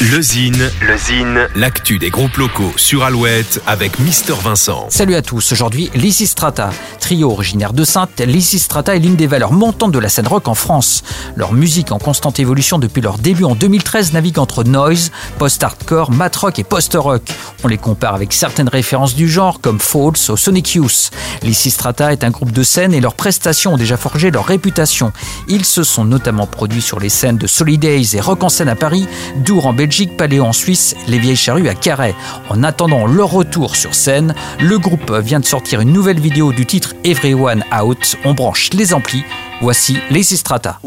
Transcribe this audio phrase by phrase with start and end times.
[0.00, 4.86] Le Zine, le Zine, l'actu des groupes locaux sur Alouette avec Mister Vincent.
[4.90, 6.70] Salut à tous, aujourd'hui Lysistrata.
[7.00, 10.54] Trio originaire de Sainte, Lysistrata est l'une des valeurs montantes de la scène rock en
[10.54, 11.02] France.
[11.34, 16.36] Leur musique en constante évolution depuis leur début en 2013 navigue entre noise, post-hardcore, mat
[16.36, 17.22] rock et post-rock.
[17.64, 21.10] On les compare avec certaines références du genre comme Falls ou Sonic Youth.
[21.42, 25.12] Lysistrata est un groupe de scène et leurs prestations ont déjà forgé leur réputation.
[25.48, 28.76] Ils se sont notamment produits sur les scènes de Solidays et Rock en scène à
[28.76, 29.08] Paris,
[29.38, 32.14] Dour en Belgique Belgique, Paléo en Suisse, les Vieilles Charrues à Carhaix.
[32.50, 36.66] En attendant leur retour sur scène, le groupe vient de sortir une nouvelle vidéo du
[36.66, 38.16] titre Everyone Out.
[38.26, 39.24] On branche les amplis.
[39.62, 40.78] Voici les Strata.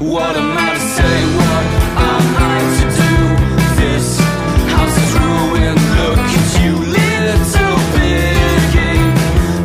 [0.00, 1.24] What am I to say?
[1.34, 1.66] What
[1.98, 3.14] am I to do?
[3.82, 4.20] This
[4.70, 5.80] house is ruined.
[5.98, 8.94] Look at you, little piggy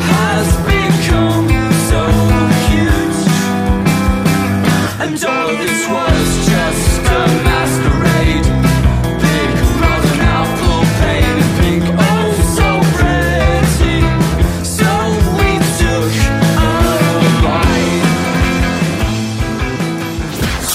[0.09, 1.49] has become
[1.89, 2.01] so
[2.65, 3.21] huge,
[5.03, 7.42] and all this was just a.